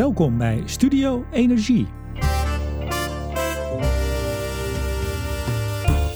[0.00, 1.86] Welkom bij Studio Energie.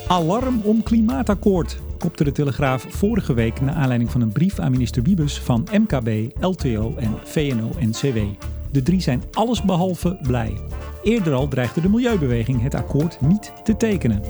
[0.09, 5.03] Alarm om klimaatakkoord, kopte de Telegraaf vorige week naar aanleiding van een brief aan minister
[5.03, 8.19] Wiebes van MKB, LTO en VNO-NCW.
[8.71, 10.59] De drie zijn allesbehalve blij.
[11.03, 14.23] Eerder al dreigde de milieubeweging het akkoord niet te tekenen.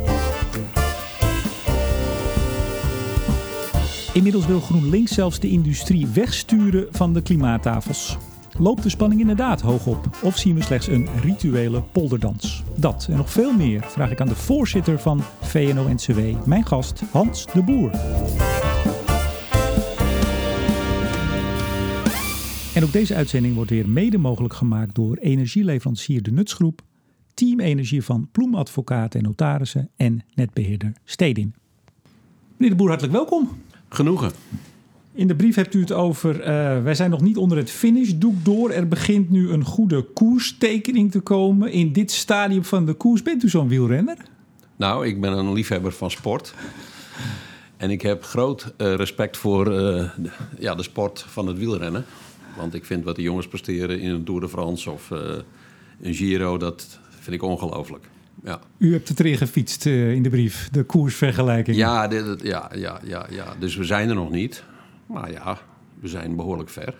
[4.12, 8.18] Inmiddels wil GroenLinks zelfs de industrie wegsturen van de klimaattafels.
[8.58, 10.08] Loopt de spanning inderdaad hoog op?
[10.22, 12.62] Of zien we slechts een rituele polderdans?
[12.76, 17.46] Dat en nog veel meer vraag ik aan de voorzitter van VNO-NCW, mijn gast Hans
[17.52, 17.90] de Boer.
[22.74, 26.82] En ook deze uitzending wordt weer mede mogelijk gemaakt door energieleverancier De Nutsgroep,
[27.34, 31.54] Team Energie van Ploemadvocaten en Notarissen en netbeheerder Stedin.
[32.56, 33.48] Meneer de Boer, hartelijk welkom.
[33.88, 34.30] Genoegen.
[35.16, 38.44] In de brief hebt u het over, uh, wij zijn nog niet onder het finishdoek
[38.44, 38.70] door.
[38.70, 41.72] Er begint nu een goede koerstekening te komen.
[41.72, 44.16] In dit stadium van de koers bent u zo'n wielrenner?
[44.76, 46.54] Nou, ik ben een liefhebber van sport.
[47.76, 52.04] En ik heb groot uh, respect voor uh, de, ja, de sport van het wielrennen.
[52.56, 55.10] Want ik vind wat de jongens presteren in een Tour de France of
[56.00, 58.08] een Giro, dat vind ik ongelooflijk.
[58.44, 58.60] Ja.
[58.78, 61.76] U hebt het erin gefietst in de brief, de koersvergelijking.
[61.76, 64.64] Ja, dit, ja, ja, ja, ja, dus we zijn er nog niet.
[65.06, 65.58] Maar ja,
[66.00, 66.94] we zijn behoorlijk ver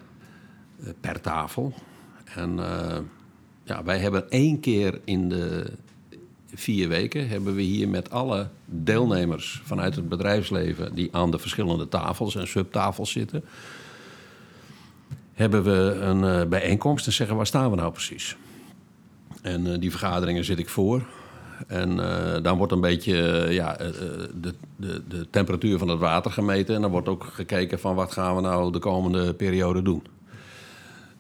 [0.81, 1.75] uh, per tafel.
[2.35, 2.97] En uh,
[3.63, 5.73] ja, wij hebben één keer in de
[6.55, 7.29] vier weken...
[7.29, 10.95] hebben we hier met alle deelnemers vanuit het bedrijfsleven...
[10.95, 13.45] die aan de verschillende tafels en subtafels zitten...
[15.33, 18.37] hebben we een uh, bijeenkomst en zeggen waar staan we nou precies.
[19.43, 21.03] En die vergaderingen zit ik voor...
[21.67, 23.87] En uh, dan wordt een beetje uh, ja, uh,
[24.41, 26.75] de, de, de, temperatuur van het water gemeten.
[26.75, 30.05] En dan wordt ook gekeken van wat gaan we nou de komende periode doen.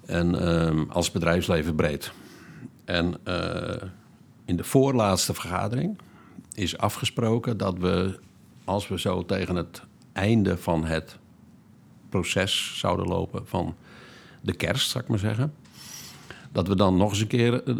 [0.07, 2.13] En als bedrijfsleven breed.
[2.85, 3.15] En
[4.45, 5.99] in de voorlaatste vergadering
[6.55, 8.19] is afgesproken dat we,
[8.65, 11.19] als we zo tegen het einde van het
[12.09, 13.75] proces zouden lopen van
[14.41, 15.53] de kerst, zou ik maar zeggen
[16.55, 17.73] dat we dan nog eens een keer uh,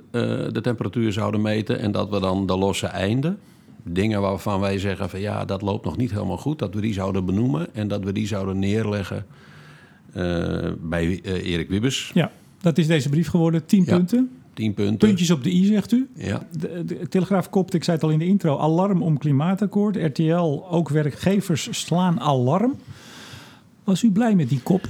[0.53, 1.79] de temperatuur zouden meten.
[1.79, 3.39] En dat we dan de losse einden,
[3.83, 6.93] dingen waarvan wij zeggen van ja, dat loopt nog niet helemaal goed, dat we die
[6.93, 9.27] zouden benoemen en dat we die zouden neerleggen
[10.17, 12.11] uh, bij Erik Wibbes.
[12.15, 12.31] Ja,
[12.61, 14.31] dat is deze brief geworden, tien ja, punten.
[14.55, 15.09] Tien punten.
[15.09, 16.09] Puntjes op de i, zegt u.
[16.15, 16.47] Ja.
[16.59, 19.97] De, de Telegraaf kopt, ik zei het al in de intro, alarm om klimaatakkoord.
[19.97, 22.75] RTL, ook werkgevers slaan alarm.
[23.85, 24.89] Was u blij met die kop?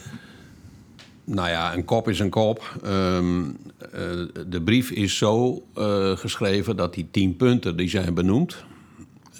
[1.24, 2.76] Nou ja, een kop is een kop.
[2.84, 3.54] Um, uh,
[4.46, 8.64] de brief is zo uh, geschreven dat die tien punten die zijn benoemd.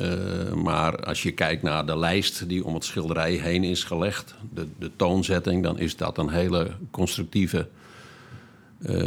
[0.01, 4.35] Uh, maar als je kijkt naar de lijst die om het schilderij heen is gelegd,
[4.55, 7.69] de, de toonzetting, dan is dat een hele constructieve,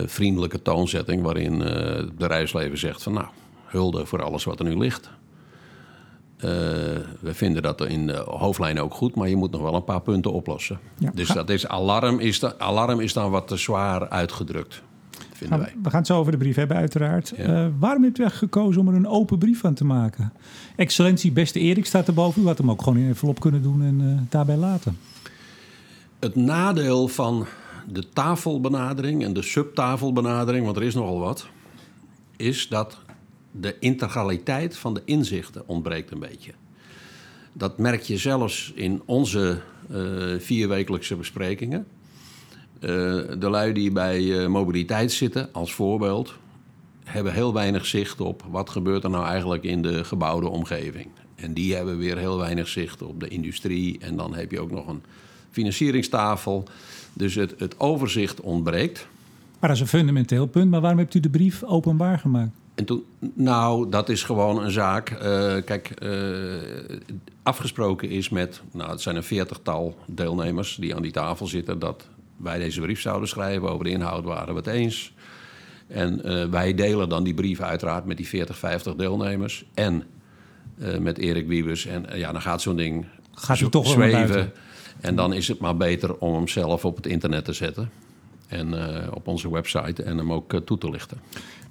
[0.05, 1.21] vriendelijke toonzetting.
[1.21, 3.27] Waarin het bedrijfsleven zegt van nou,
[3.65, 5.09] hulde voor alles wat er nu ligt.
[6.37, 6.49] Uh,
[7.19, 10.01] we vinden dat in de hoofdlijn ook goed, maar je moet nog wel een paar
[10.01, 10.79] punten oplossen.
[10.97, 14.81] Ja, dus dat is alarm, is de, alarm is dan wat te zwaar uitgedrukt,
[15.33, 15.75] vinden gaan, wij.
[15.83, 17.33] We gaan het zo over de brief hebben, uiteraard.
[17.37, 17.65] Ja.
[17.65, 20.33] Uh, waarom hebt u gekozen om er een open brief van te maken?
[20.75, 22.41] Excellentie, beste Erik staat erboven.
[22.41, 24.97] U had hem ook gewoon in envelop kunnen doen en uh, daarbij laten.
[26.19, 27.45] Het nadeel van
[27.87, 31.47] de tafelbenadering en de subtafelbenadering, want er is nogal wat,
[32.35, 32.97] is dat
[33.51, 36.51] de integraliteit van de inzichten ontbreekt een beetje.
[37.53, 41.87] Dat merk je zelfs in onze uh, vierwekelijkse besprekingen.
[42.79, 42.89] Uh,
[43.39, 46.33] de lui die bij uh, mobiliteit zitten, als voorbeeld,
[47.03, 51.07] hebben heel weinig zicht op wat gebeurt er nou eigenlijk in de gebouwde omgeving.
[51.35, 53.99] En die hebben weer heel weinig zicht op de industrie.
[53.99, 55.01] En dan heb je ook nog een
[55.49, 56.63] financieringstafel.
[57.13, 59.07] Dus het, het overzicht ontbreekt.
[59.59, 60.69] Maar dat is een fundamenteel punt.
[60.69, 62.51] Maar waarom hebt u de brief openbaar gemaakt?
[62.77, 65.09] En toen, nou, dat is gewoon een zaak.
[65.09, 65.19] Uh,
[65.65, 66.11] kijk, uh,
[67.43, 72.07] afgesproken is met, nou, het zijn een veertigtal deelnemers die aan die tafel zitten, dat
[72.35, 73.69] wij deze brief zouden schrijven.
[73.69, 75.13] Over de inhoud waren we het eens.
[75.87, 80.03] En uh, wij delen dan die brief uiteraard met die 40, 50 deelnemers en
[80.99, 81.85] met Erik Wiebes.
[81.85, 84.51] En ja, dan gaat zo'n ding gaat zo, toch zweven.
[84.99, 87.91] En dan is het maar beter om hem zelf op het internet te zetten.
[88.47, 88.73] En
[89.13, 91.17] op onze website en hem ook toe te lichten.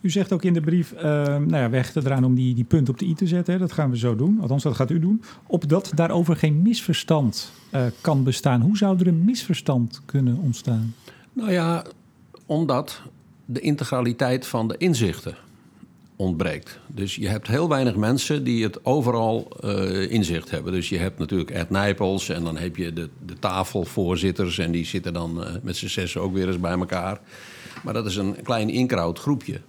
[0.07, 2.89] U zegt ook in de brief, uh, nou ja, weg eraan om die, die punt
[2.89, 3.55] op de i te zetten.
[3.55, 3.59] Hè.
[3.61, 4.39] Dat gaan we zo doen.
[4.41, 5.23] Althans, dat gaat u doen.
[5.47, 8.61] Opdat daarover geen misverstand uh, kan bestaan.
[8.61, 10.95] Hoe zou er een misverstand kunnen ontstaan?
[11.33, 11.85] Nou ja,
[12.47, 13.03] omdat
[13.45, 15.35] de integraliteit van de inzichten
[16.17, 16.79] ontbreekt.
[16.87, 20.73] Dus je hebt heel weinig mensen die het overal uh, inzicht hebben.
[20.73, 24.59] Dus je hebt natuurlijk Ed Nijpels en dan heb je de, de tafelvoorzitters...
[24.59, 27.21] en die zitten dan met z'n zes ook weer eens bij elkaar.
[27.83, 29.61] Maar dat is een klein inkraut groepje.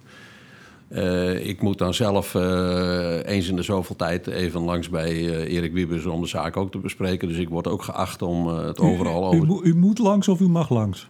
[0.90, 5.54] Uh, ik moet dan zelf uh, eens in de zoveel tijd even langs bij uh,
[5.54, 7.28] Erik Wiebes om de zaak ook te bespreken.
[7.28, 9.66] Dus ik word ook geacht om het overal u, over...
[9.66, 11.08] U, u, moet langs of u mag langs?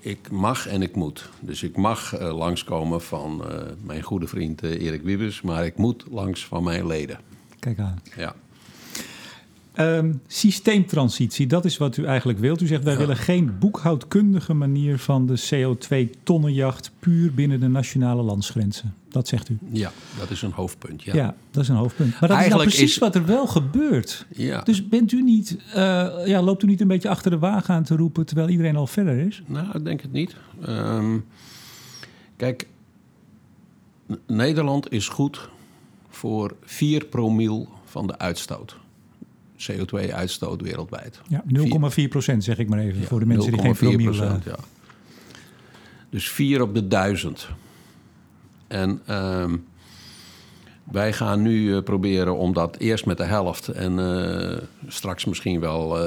[0.00, 1.28] ik mag en ik moet.
[1.40, 3.42] Dus ik mag langskomen van
[3.84, 7.18] mijn goede vriend Erik Wiebes, maar ik moet langs van mijn leden.
[7.58, 8.02] Kijk aan.
[8.16, 8.34] Ja.
[9.80, 12.60] Um, systeemtransitie, dat is wat u eigenlijk wilt.
[12.60, 18.94] U zegt wij willen geen boekhoudkundige manier van de CO2-tonnenjacht puur binnen de nationale landsgrenzen.
[19.08, 19.58] Dat zegt u.
[19.70, 21.02] Ja, dat is een hoofdpunt.
[21.02, 22.10] Ja, ja dat is een hoofdpunt.
[22.10, 24.26] Maar dat eigenlijk is nou precies wat er wel gebeurt.
[24.34, 24.60] Ja.
[24.60, 25.74] Dus bent u niet, uh,
[26.24, 28.86] ja, loopt u niet een beetje achter de wagen aan te roepen terwijl iedereen al
[28.86, 29.42] verder is?
[29.46, 30.36] Nou, ik denk het niet.
[30.68, 31.24] Um,
[32.36, 32.66] kijk,
[34.26, 35.48] Nederland is goed
[36.08, 38.76] voor 4 promiel van de uitstoot.
[39.58, 41.20] CO2-uitstoot wereldwijd.
[41.28, 41.44] Ja,
[42.00, 44.14] 0,4 procent zeg ik maar even voor de mensen die geen promiel...
[44.14, 44.34] Uh...
[44.44, 44.56] Ja.
[46.10, 47.48] Dus 4 op de duizend.
[48.66, 49.52] En uh,
[50.84, 55.60] wij gaan nu uh, proberen om dat eerst met de helft en uh, straks misschien
[55.60, 55.98] wel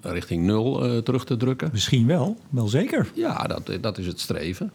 [0.00, 1.68] richting nul terug te drukken.
[1.72, 3.10] Misschien wel, wel zeker.
[3.14, 4.72] Ja, dat, dat is het streven.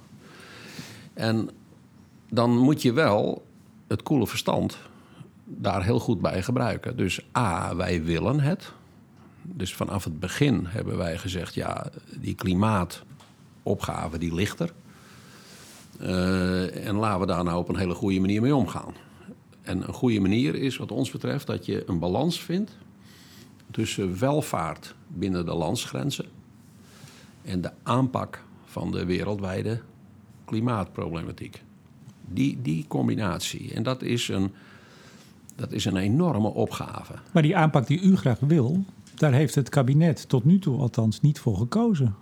[1.13, 1.49] En
[2.29, 3.45] dan moet je wel
[3.87, 4.77] het koele verstand
[5.57, 6.97] daar heel goed bij gebruiken.
[6.97, 8.71] Dus A, wij willen het.
[9.41, 11.89] Dus vanaf het begin hebben wij gezegd: ja,
[12.19, 14.73] die klimaatopgave die ligt er.
[16.01, 18.93] Uh, en laten we daar nou op een hele goede manier mee omgaan.
[19.61, 22.77] En een goede manier is, wat ons betreft, dat je een balans vindt
[23.71, 26.25] tussen welvaart binnen de landsgrenzen
[27.41, 29.81] en de aanpak van de wereldwijde
[30.45, 31.63] klimaatproblematiek.
[32.27, 33.73] Die, die combinatie.
[33.73, 34.53] En dat is een
[35.61, 37.13] dat is een enorme opgave.
[37.31, 38.83] Maar die aanpak die u graag wil,
[39.15, 42.15] daar heeft het kabinet tot nu toe althans niet voor gekozen.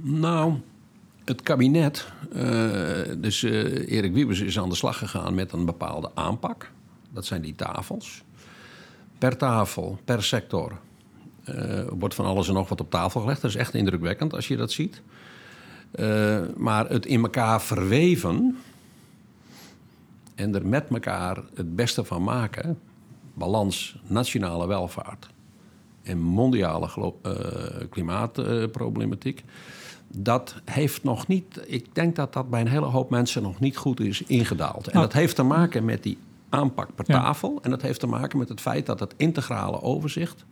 [0.00, 0.54] Nou,
[1.24, 2.42] het kabinet, uh,
[3.18, 6.70] dus uh, Erik Wiebes is aan de slag gegaan met een bepaalde aanpak.
[7.10, 8.22] Dat zijn die tafels.
[9.18, 10.72] Per tafel, per sector,
[11.48, 13.40] uh, wordt van alles en nog wat op tafel gelegd.
[13.40, 15.02] Dat is echt indrukwekkend als je dat ziet.
[16.56, 18.56] maar het in elkaar verweven,
[20.34, 22.78] en er met elkaar het beste van maken,
[23.34, 25.28] balans nationale welvaart
[26.02, 26.88] en mondiale
[27.22, 27.32] uh,
[27.90, 29.44] klimaatproblematiek,
[30.16, 33.76] dat heeft nog niet, ik denk dat dat bij een hele hoop mensen nog niet
[33.76, 34.86] goed is ingedaald.
[34.86, 35.04] En nou.
[35.04, 38.48] dat heeft te maken met die aanpak per tafel en dat heeft te maken met
[38.48, 40.44] het feit dat het integrale overzicht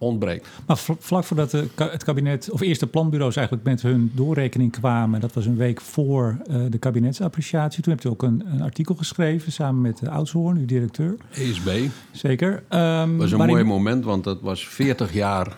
[0.00, 0.48] ontbreekt.
[0.66, 5.32] Maar vlak voordat het kabinet, of eerst de planbureaus eigenlijk met hun doorrekening kwamen, dat
[5.32, 7.82] was een week voor uh, de kabinetsappreciatie.
[7.82, 11.16] Toen hebt u ook een, een artikel geschreven samen met uh, Oudshoorn, uw directeur.
[11.30, 11.68] ESB.
[12.12, 12.52] Zeker.
[12.52, 15.56] Um, dat was een mooi moment, want dat was 40 jaar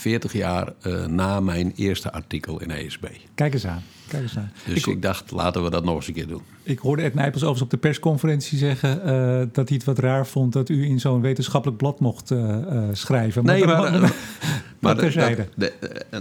[0.00, 3.06] 40 jaar uh, na mijn eerste artikel in ESB.
[3.34, 3.82] Kijk eens aan.
[4.08, 4.52] Kijk eens aan.
[4.66, 6.42] Dus ik, ik, dacht, laten we dat nog eens een keer doen.
[6.62, 8.98] Ik hoorde Ed Nijpels overigens op de persconferentie zeggen...
[8.98, 12.56] Uh, dat hij het wat raar vond dat u in zo'n wetenschappelijk blad mocht uh,
[12.92, 13.44] schrijven.
[13.44, 14.00] Maar nee, maar...
[14.00, 14.00] maar,
[14.78, 15.72] maar de, de,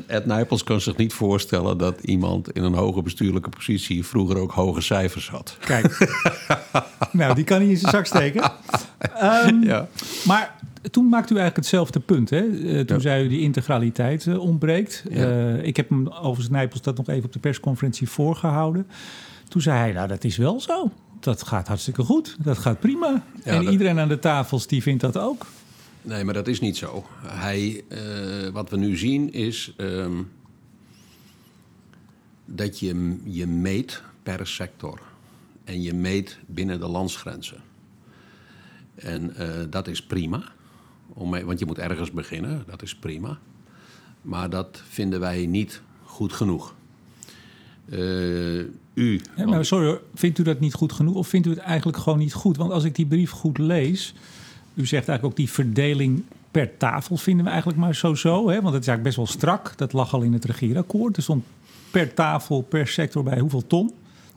[0.07, 4.51] Ed Nijpels kan zich niet voorstellen dat iemand in een hoge bestuurlijke positie vroeger ook
[4.51, 5.57] hoge cijfers had.
[5.59, 6.09] Kijk,
[7.11, 8.51] nou die kan hij in zijn zak steken.
[9.21, 9.87] Um, ja.
[10.25, 10.55] Maar
[10.91, 12.29] toen maakte u eigenlijk hetzelfde punt.
[12.29, 12.43] Hè?
[12.43, 13.01] Uh, toen ja.
[13.01, 15.03] zei u die integraliteit uh, ontbreekt.
[15.09, 15.27] Ja.
[15.29, 18.87] Uh, ik heb hem overigens Nijpels dat nog even op de persconferentie voorgehouden.
[19.47, 20.91] Toen zei hij, nou dat is wel zo.
[21.19, 22.35] Dat gaat hartstikke goed.
[22.39, 23.23] Dat gaat prima.
[23.43, 23.71] Ja, en dat...
[23.71, 25.45] iedereen aan de tafels die vindt dat ook.
[26.01, 27.05] Nee, maar dat is niet zo.
[27.21, 27.83] Hij,
[28.53, 30.31] wat we nu zien is um,
[32.45, 34.99] dat je je meet per sector.
[35.63, 37.57] En je meet binnen de landsgrenzen.
[38.95, 39.33] En
[39.69, 40.43] dat is prima.
[41.13, 43.37] Om mee, want je moet ergens beginnen, dat is prima.
[44.21, 46.73] Maar dat vinden wij niet goed genoeg.
[47.85, 48.59] Uh,
[48.93, 49.21] u.
[49.35, 52.19] Ja, maar sorry, vindt u dat niet goed genoeg of vindt u het eigenlijk gewoon
[52.19, 52.57] niet goed?
[52.57, 54.13] Want als ik die brief goed lees,
[54.73, 58.43] u zegt eigenlijk ook die verdeling per tafel vinden we eigenlijk maar zo-zo.
[58.43, 59.77] Want het is eigenlijk best wel strak.
[59.77, 61.17] Dat lag al in het regeerakkoord.
[61.17, 61.43] Er stond
[61.91, 63.93] per tafel, per sector bij hoeveel ton.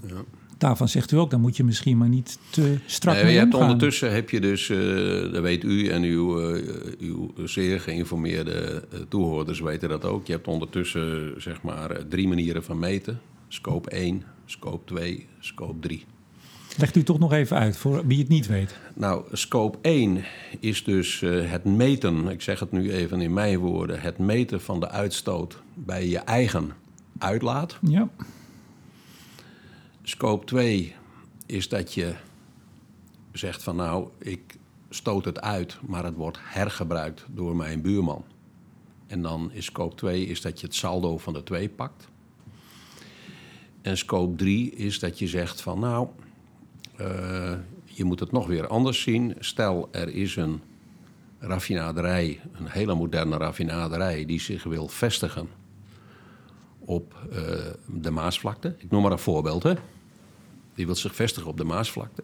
[0.06, 0.14] Ja.
[0.62, 3.38] Daarvan zegt u ook, dan moet je misschien maar niet te strak nee, mee je
[3.38, 6.62] hebt Ondertussen heb je dus, uh, dat weet u en uw, uh,
[6.98, 10.26] uw zeer geïnformeerde uh, toehoorders weten dat ook.
[10.26, 13.20] Je hebt ondertussen zeg maar drie manieren van meten.
[13.48, 16.04] Scope 1, scope 2, scope 3.
[16.76, 18.78] Legt u toch nog even uit voor wie het niet weet.
[18.94, 20.24] Nou, scope 1
[20.60, 24.80] is dus het meten, ik zeg het nu even in mijn woorden, het meten van
[24.80, 26.72] de uitstoot bij je eigen
[27.18, 27.78] uitlaat.
[27.80, 28.08] Ja.
[30.02, 30.94] Scope 2
[31.46, 32.14] is dat je
[33.32, 34.56] zegt van nou, ik
[34.88, 38.24] stoot het uit, maar het wordt hergebruikt door mijn buurman.
[39.06, 42.08] En dan is scope 2 is dat je het saldo van de twee pakt.
[43.82, 46.08] En scope 3 is dat je zegt van nou,
[47.00, 47.52] uh,
[47.84, 49.34] je moet het nog weer anders zien.
[49.38, 50.60] Stel, er is een
[51.38, 55.48] raffinaderij, een hele moderne raffinaderij, die zich wil vestigen
[56.78, 57.36] op uh,
[57.86, 58.74] de Maasvlakte.
[58.78, 59.74] Ik noem maar een voorbeeld, hè.
[60.74, 62.22] Die wil zich vestigen op de Maasvlakte.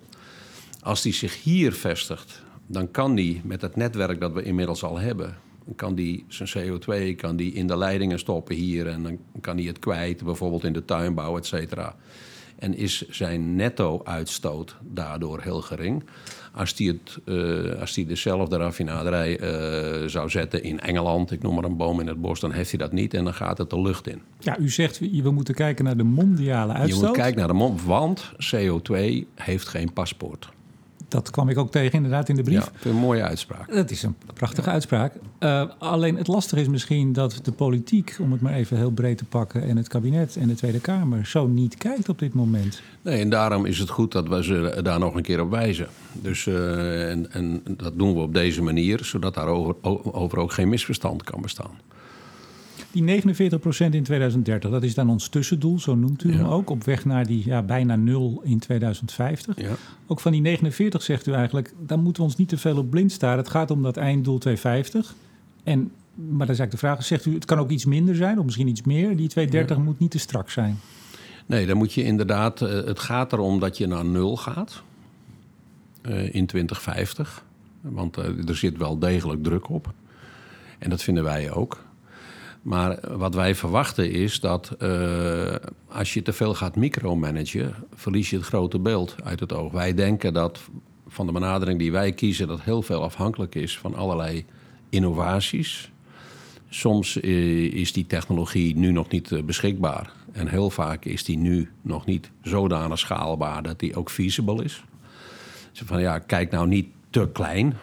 [0.80, 4.98] Als die zich hier vestigt, dan kan die met het netwerk dat we inmiddels al
[4.98, 5.36] hebben,
[5.76, 9.66] kan die zijn CO2 kan die in de leidingen stoppen hier en dan kan hij
[9.66, 11.96] het kwijt, bijvoorbeeld in de tuinbouw, et cetera.
[12.58, 16.04] En is zijn netto-uitstoot daardoor heel gering.
[16.52, 21.54] Als hij het, uh, als die dezelfde raffinaderij uh, zou zetten in Engeland, ik noem
[21.54, 23.70] maar een boom in het bos, dan heeft hij dat niet en dan gaat het
[23.70, 24.22] de lucht in.
[24.38, 27.00] Ja, u zegt we moeten kijken naar de mondiale uitstoot.
[27.00, 28.96] Je moet kijken naar de mond, want CO2
[29.34, 30.48] heeft geen paspoort
[31.08, 32.70] dat kwam ik ook tegen inderdaad in de brief.
[32.82, 33.72] Ja, een mooie uitspraak.
[33.74, 35.12] Dat is een prachtige uitspraak.
[35.40, 39.18] Uh, alleen het lastige is misschien dat de politiek, om het maar even heel breed
[39.18, 42.82] te pakken, en het kabinet en de Tweede Kamer zo niet kijkt op dit moment.
[43.02, 45.88] Nee, en daarom is het goed dat we ze daar nog een keer op wijzen.
[46.12, 49.74] Dus, uh, en, en dat doen we op deze manier, zodat daarover
[50.12, 51.80] over ook geen misverstand kan bestaan.
[52.90, 53.24] Die 49%
[53.90, 56.70] in 2030, dat is dan ons tussendoel, zo noemt u hem ook.
[56.70, 59.60] Op weg naar die ja, bijna nul in 2050.
[59.60, 59.74] Ja.
[60.06, 62.90] Ook van die 49 zegt u eigenlijk, daar moeten we ons niet te veel op
[62.90, 63.38] blind staren.
[63.38, 65.14] Het gaat om dat einddoel 250.
[65.64, 65.78] En,
[66.14, 68.44] maar dan is eigenlijk de vraag, zegt u, het kan ook iets minder zijn of
[68.44, 69.16] misschien iets meer.
[69.16, 70.78] Die 230 moet niet te strak zijn.
[71.46, 74.82] Nee, dan moet je inderdaad, uh, het gaat erom dat je naar nul gaat
[76.02, 77.44] uh, in 2050.
[77.80, 79.92] Want uh, er zit wel degelijk druk op.
[80.78, 81.86] En dat vinden wij ook.
[82.62, 85.54] Maar wat wij verwachten is dat uh,
[85.88, 89.72] als je te veel gaat micromanagen, verlies je het grote beeld uit het oog.
[89.72, 90.60] Wij denken dat
[91.08, 94.44] van de benadering die wij kiezen, dat heel veel afhankelijk is van allerlei
[94.88, 95.90] innovaties.
[96.68, 100.12] Soms is die technologie nu nog niet eh, beschikbaar.
[100.32, 104.84] En heel vaak is die nu nog niet zodanig schaalbaar dat die ook feasible is.
[105.72, 107.76] Dus van ja, kijk nou niet te klein.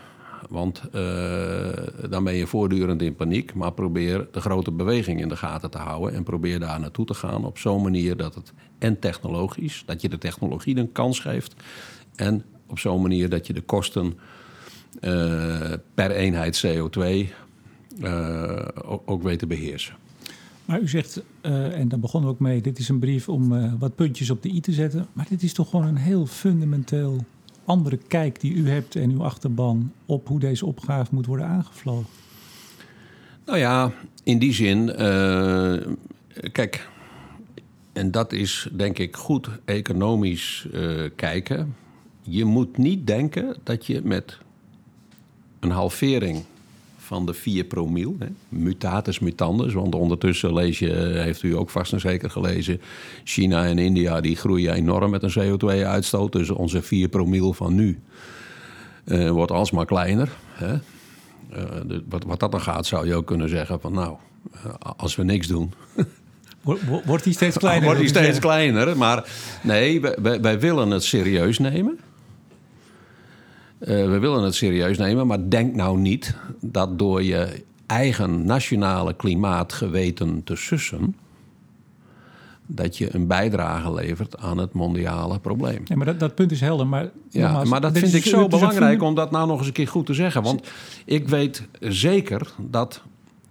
[0.49, 1.69] Want uh,
[2.09, 3.53] dan ben je voortdurend in paniek.
[3.53, 6.13] Maar probeer de grote beweging in de gaten te houden.
[6.13, 10.09] En probeer daar naartoe te gaan op zo'n manier dat het en technologisch, dat je
[10.09, 11.55] de technologie een kans geeft.
[12.15, 14.17] En op zo'n manier dat je de kosten
[15.01, 17.27] uh, per eenheid CO2 uh,
[18.01, 18.67] eh,
[19.05, 19.95] ook, weet te beheersen.
[20.65, 23.95] Maar u zegt, en daar begonnen we ook mee, dit is een brief om wat
[23.95, 25.07] puntjes op de i te zetten.
[25.13, 27.25] Maar dit is toch gewoon een heel fundamenteel
[27.65, 32.05] andere kijk die u hebt en uw achterban op hoe deze opgave moet worden aangevlogen?
[33.45, 33.91] Nou ja,
[34.23, 35.77] in die zin, uh,
[36.51, 36.89] kijk,
[37.93, 41.75] en dat is denk ik goed economisch uh, kijken.
[42.21, 44.37] Je moet niet denken dat je met
[45.59, 46.43] een halvering
[47.05, 48.15] van de 4 promiel.
[48.19, 48.27] Hè.
[48.49, 50.91] Mutatis mutandis, want ondertussen lees je,
[51.23, 52.81] heeft u ook vast en zeker gelezen...
[53.23, 56.31] China en India die groeien enorm met een CO2-uitstoot.
[56.31, 57.99] Dus onze 4 promiel van nu
[59.05, 60.29] uh, wordt alsmaar kleiner.
[60.47, 60.73] Hè.
[60.73, 60.79] Uh,
[61.87, 63.93] de, wat, wat dat dan gaat, zou je ook kunnen zeggen van...
[63.93, 64.15] nou,
[64.65, 65.73] uh, als we niks doen...
[67.05, 67.85] Wordt die steeds kleiner?
[67.85, 69.29] Wordt die steeds kleiner, maar
[69.63, 71.99] nee, wij, wij willen het serieus nemen...
[73.87, 79.13] Uh, we willen het serieus nemen, maar denk nou niet dat door je eigen nationale
[79.13, 81.15] klimaatgeweten te sussen,
[82.67, 85.81] dat je een bijdrage levert aan het mondiale probleem.
[85.85, 86.87] Ja, maar dat, dat punt is helder.
[86.87, 89.87] Maar, ja, maar dat vind ik zo belangrijk om dat nou nog eens een keer
[89.87, 90.43] goed te zeggen.
[90.43, 90.67] Want
[91.05, 93.01] ik weet zeker dat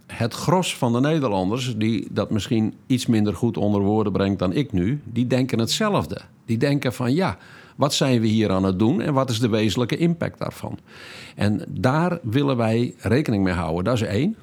[0.06, 4.52] het gros van de Nederlanders, die dat misschien iets minder goed onder woorden brengt dan
[4.52, 6.20] ik nu, die denken hetzelfde.
[6.46, 7.38] Die denken van ja,
[7.74, 10.78] wat zijn we hier aan het doen en wat is de wezenlijke impact daarvan?
[11.34, 13.84] En daar willen wij rekening mee houden.
[13.84, 14.36] Dat is één.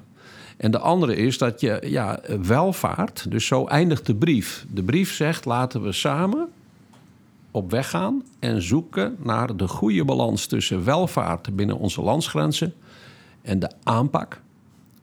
[0.56, 4.66] En de andere is dat je ja, welvaart, dus zo eindigt de brief.
[4.70, 6.48] De brief zegt: laten we samen
[7.50, 12.74] op weg gaan en zoeken naar de goede balans tussen welvaart binnen onze landsgrenzen
[13.42, 14.40] en de aanpak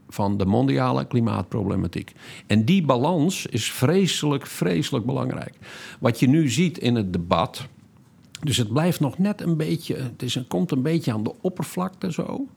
[0.09, 2.13] van de mondiale klimaatproblematiek.
[2.48, 5.53] En die balans is vreselijk, vreselijk belangrijk.
[6.00, 7.67] Wat je nu ziet in het debat
[8.39, 12.12] dus het blijft nog net een beetje, het, is, komt een beetje aan de oppervlakte
[12.12, 12.48] zo.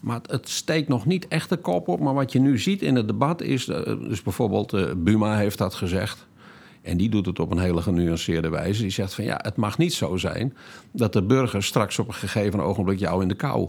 [0.00, 2.00] Maar het, steekt nog niet echt de kop op.
[2.00, 5.58] Maar wat je nu ziet in het debat is, uh, dus bijvoorbeeld uh, Buma heeft
[5.58, 6.26] dat gezegd.
[6.82, 8.82] En die doet het op een hele genuanceerde wijze.
[8.82, 10.56] Die zegt van ja, het mag niet zo zijn
[10.92, 13.68] dat de burgers straks op een gegeven ogenblik jou in de kou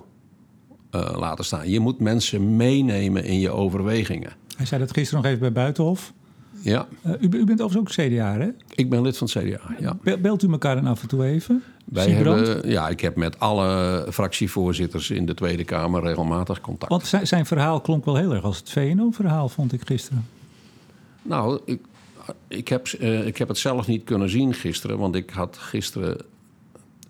[0.91, 1.69] uh, laten staan.
[1.69, 4.31] Je moet mensen meenemen in je overwegingen.
[4.57, 6.13] Hij zei dat gisteren nog even bij Buitenhof.
[6.61, 6.87] Ja.
[7.05, 8.49] Uh, u, u, bent overigens ook CDA, hè?
[8.75, 10.17] Ik ben lid van het CDA, ja.
[10.17, 11.63] Belt u elkaar dan af en toe even?
[11.85, 12.47] Wij Siebrand?
[12.47, 16.91] hebben, ja, ik heb met alle fractievoorzitters in de Tweede Kamer regelmatig contact.
[16.91, 20.25] Want zijn, zijn verhaal klonk wel heel erg als het VNO-verhaal, vond ik gisteren.
[21.21, 21.79] Nou, ik,
[22.47, 26.17] ik, heb, eh, ik heb het zelf niet kunnen zien gisteren, want ik had gisteren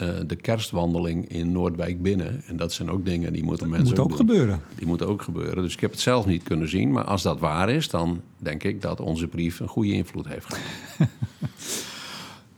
[0.02, 2.42] eh, de kerstwandeling in Noordwijk binnen.
[2.48, 4.28] En dat zijn ook dingen die moeten Dat mensen moet ook doen.
[4.28, 4.62] gebeuren.
[4.76, 5.64] Die moeten ook gebeuren.
[5.64, 6.92] Dus ik heb het zelf niet kunnen zien.
[6.92, 10.46] Maar als dat waar is, dan denk ik dat onze brief een goede invloed heeft
[10.46, 11.10] gehad.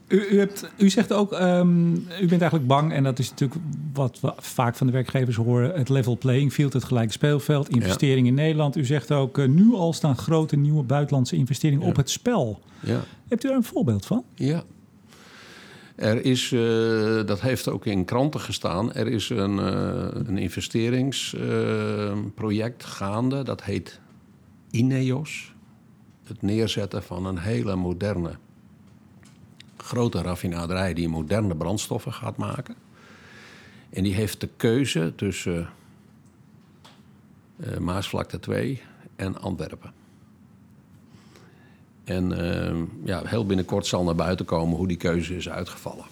[0.07, 3.61] U, u, hebt, u zegt ook, ehm, u bent eigenlijk bang, en dat is natuurlijk
[3.93, 8.27] wat we vaak van de werkgevers horen: het level playing field, het gelijke speelveld, investering
[8.27, 8.75] in Nederland.
[8.77, 11.89] U zegt ook, eh, nu al staan grote nieuwe buitenlandse investeringen Ja.
[11.89, 12.59] op het spel.
[12.79, 12.99] Ja.
[13.27, 14.23] Hebt u daar een voorbeeld van?
[14.35, 14.63] Ja.
[15.95, 22.83] Er is, eh, dat heeft ook in kranten gestaan, er is een, eh, een investeringsproject
[22.83, 23.43] gaande.
[23.43, 23.99] Dat heet
[24.71, 25.53] INEOS.
[26.23, 28.31] Het neerzetten van een hele moderne,
[29.77, 32.75] grote raffinaderij die moderne brandstoffen gaat maken.
[33.89, 35.69] En die heeft de keuze tussen
[37.59, 38.81] eh, Maasvlakte 2
[39.15, 39.93] en Antwerpen.
[42.03, 42.31] En
[42.71, 46.05] eh, ja, heel binnenkort zal naar buiten komen hoe die keuze is uitgevallen.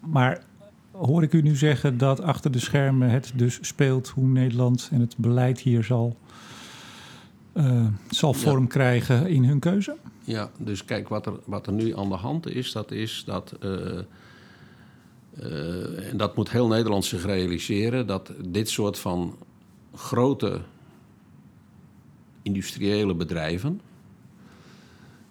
[0.00, 0.42] Maar
[0.90, 5.00] hoor ik u nu zeggen dat achter de schermen het dus speelt hoe Nederland en
[5.00, 6.16] het beleid hier zal,
[7.52, 8.38] eh, zal Ja.
[8.38, 9.96] vorm krijgen in hun keuze?
[10.24, 13.54] Ja, dus kijk, wat er, wat er nu aan de hand is, dat is dat.
[13.60, 13.98] eh,
[15.38, 19.36] eh, en dat moet heel Nederland zich realiseren: dat dit soort van
[19.94, 20.60] grote
[22.42, 23.80] industriële bedrijven.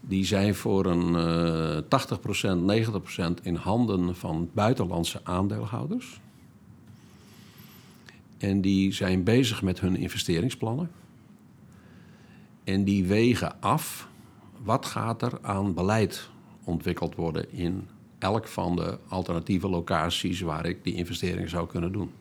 [0.08, 2.08] Die zijn voor een eh
[2.58, 6.20] 80%, 90% in handen van buitenlandse aandeelhouders.
[8.38, 10.92] En die zijn bezig met hun investeringsplannen.
[12.64, 14.08] En die wegen af
[14.64, 16.30] wat gaat er aan beleid
[16.64, 17.88] ontwikkeld worden in
[18.20, 22.12] elk van de alternatieve locaties waar ik die investeringen zou kunnen doen.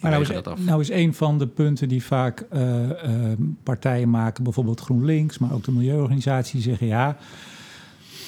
[0.00, 4.44] Maar nou is, nou is een van de punten die vaak eh, eh, partijen maken,
[4.44, 7.16] bijvoorbeeld GroenLinks, maar ook de milieuorganisatie, zeggen ja.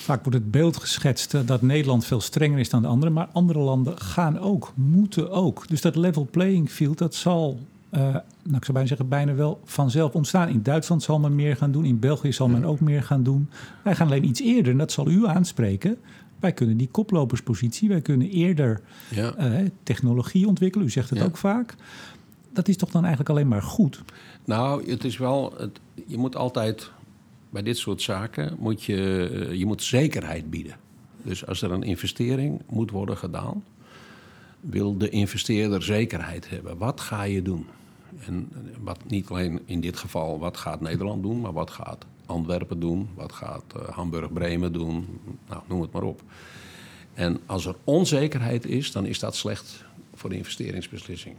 [0.07, 3.59] Vaak wordt het beeld geschetst dat Nederland veel strenger is dan de anderen, maar andere
[3.59, 5.69] landen gaan ook, moeten ook.
[5.69, 7.59] Dus dat level playing field, dat zal,
[7.91, 10.49] eh, nou ik zou bijna zeggen, bijna wel vanzelf ontstaan.
[10.49, 13.49] In Duitsland zal men meer gaan doen, in België zal men ook meer gaan doen.
[13.85, 15.99] Wij gaan alleen iets eerder, en dat zal u aanspreken.
[16.47, 18.81] Wij kunnen die koploperspositie, wij kunnen eerder
[19.11, 19.35] Ja.
[19.35, 20.87] eh, technologie ontwikkelen.
[20.87, 21.25] U zegt het Ja.
[21.25, 21.75] ook vaak.
[22.53, 24.03] Dat is toch dan eigenlijk alleen maar goed?
[24.45, 25.55] Nou, het is wel.
[25.59, 26.91] Het, je moet altijd
[27.51, 30.77] bij dit soort zaken moet je, eh, je moet zekerheid bieden.
[31.23, 33.65] Dus als er een investering moet worden gedaan,
[34.61, 36.79] wil de investeerder zekerheid hebben.
[36.79, 37.67] Wat ga je doen?
[38.27, 38.49] En
[38.81, 43.09] wat niet alleen in dit geval, wat gaat Nederland doen, maar wat gaat Antwerpen doen,
[43.15, 45.07] wat gaat eh, Hamburg-Bremen doen,
[45.49, 46.23] nou, noem het maar op.
[47.15, 51.35] En als er onzekerheid is, dan is dat slecht voor de investeringsbeslissing.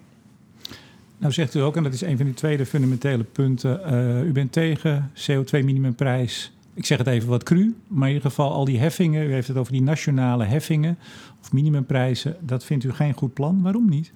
[1.17, 3.83] Nou zegt u ook, en dat is een van die tweede fundamentele punten...
[3.83, 6.51] eh, u bent tegen CO2-minimumprijs.
[6.73, 9.27] Ik zeg het even wat cru, maar in ieder geval al die heffingen...
[9.27, 10.97] u heeft het over die nationale heffingen
[11.41, 12.35] of minimumprijzen...
[12.39, 13.61] dat vindt u geen goed plan.
[13.61, 14.11] Waarom niet?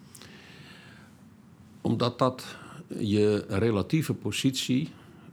[1.82, 2.46] Omdat dat
[3.00, 4.90] je relatieve positie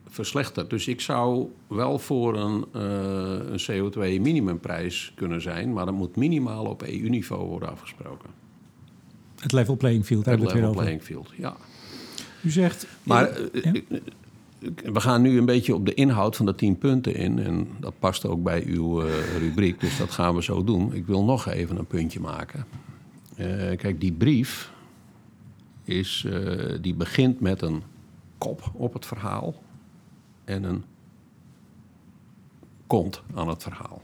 [0.09, 0.71] verslechtert.
[0.71, 2.83] Dus ik zou wel voor een, eh,
[3.51, 8.29] een CO2-minimumprijs kunnen zijn, maar dat moet minimaal op EU-niveau worden afgesproken.
[9.39, 11.11] Het level playing field, daar Het hebben we het level weer over.
[11.13, 11.57] playing field, ja.
[12.43, 12.87] U zegt...
[13.03, 13.49] Maar Ja.
[13.53, 13.83] eh, eh,
[14.93, 17.39] we gaan nu een beetje op de inhoud van de tien punten in.
[17.39, 19.01] En dat past ook bij uw
[19.39, 20.95] rubriek, dus dat gaan we zo doen.
[20.95, 22.65] Ik wil nog even een puntje maken.
[23.77, 24.73] Kijk, die brief
[25.89, 27.83] is, eh, die begint met een
[28.39, 29.55] kop op het verhaal
[30.45, 30.85] en een
[32.87, 34.03] kont aan het verhaal.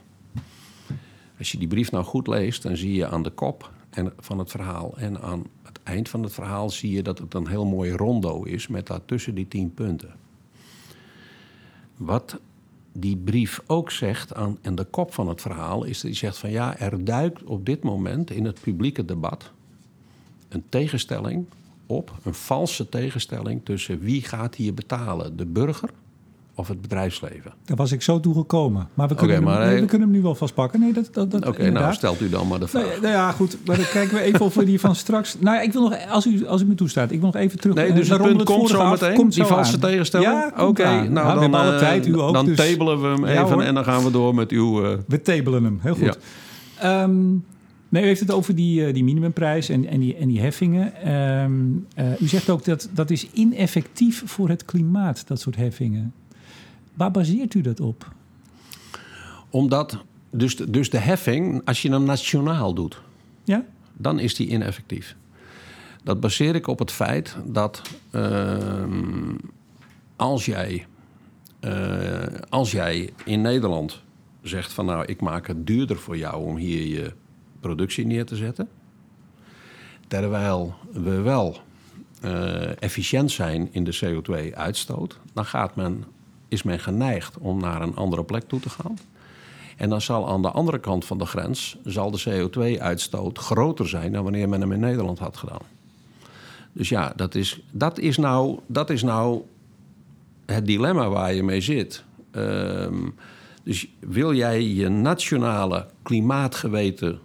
[1.38, 4.38] Als je die brief nou goed leest, dan zie je aan de kop en van
[4.38, 7.66] het verhaal en aan het eind van het verhaal zie je dat het een heel
[7.66, 10.14] mooi rondo is met daartussen die tien punten.
[11.96, 12.40] Wat
[12.92, 16.38] die brief ook zegt aan, aan de kop van het verhaal is dat hij zegt
[16.38, 19.52] van ja, er duikt op dit moment in het publieke debat
[20.48, 21.46] een tegenstelling
[21.94, 25.90] op, een valse tegenstelling tussen wie gaat hier betalen, de burger
[26.54, 27.52] of het bedrijfsleven.
[27.64, 28.88] Daar was ik zo toe gekomen.
[28.94, 30.80] Maar we kunnen, maar, hem, nee, we kunnen hem nu wel vastpakken.
[30.80, 32.82] Nee, dat, dat, dat Oké, nou stelt u dan maar de vraag.
[32.82, 33.56] Nou, ja, nou ja, goed.
[33.66, 35.36] Maar dan kijken we even of we die van straks...
[35.38, 37.76] Nou, ik wil nog, als u, als u me toestaat, ik wil nog even terug...
[37.76, 40.30] Nee, eh, dus het naar punt komt zo meteen, Komt die valse tegenstelling?
[40.30, 42.32] Ja, Oké, nou dan, alle eh, tijd, u ook.
[42.32, 44.84] dan dus tabelen we hem even en dan gaan we door met uw...
[44.84, 46.18] eh, we tabelen hem, heel goed.
[46.78, 47.12] Ehm,
[47.94, 50.94] nee, u heeft het over die, eh, die minimumprijs en, en, die, en die heffingen.
[50.94, 51.52] Ehm,
[51.94, 56.14] eh, u zegt ook dat dat is ineffectief voor het klimaat, dat soort heffingen.
[56.94, 58.12] Waar baseert u dat op?
[59.50, 63.00] Omdat, dus de, dus de heffing, als je hem nationaal doet...
[63.44, 63.64] Ja?
[63.96, 65.16] dan is die ineffectief.
[66.02, 69.34] Dat baseer ik op het feit dat ehm,
[70.16, 70.86] als, jij,
[71.60, 74.02] eh, als jij in Nederland
[74.42, 77.12] zegt van nou ik maak het duurder voor jou om hier je
[77.66, 78.68] productie neer te zetten,
[80.08, 81.56] terwijl we wel
[82.20, 86.04] eh, efficiënt zijn in de CO2-uitstoot, dan gaat men,
[86.48, 88.98] is men geneigd om naar een andere plek toe te gaan.
[89.76, 94.12] En dan zal aan de andere kant van de grens zal de CO2-uitstoot groter zijn
[94.12, 95.62] dan wanneer men hem in Nederland had gedaan.
[96.72, 99.42] Dus ja, dat is, dat is, nou, dat is nou
[100.46, 102.04] het dilemma waar je mee zit.
[102.30, 103.08] Ehm,
[103.62, 107.20] dus wil jij je nationale klimaatgeweten